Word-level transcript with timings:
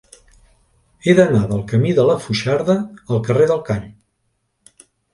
He 1.07 1.15
d'anar 1.19 1.43
del 1.51 1.61
camí 1.73 1.93
de 2.01 2.07
la 2.13 2.17
Foixarda 2.25 2.79
al 2.91 3.25
carrer 3.31 3.49
del 3.55 3.65
Call. 3.71 3.89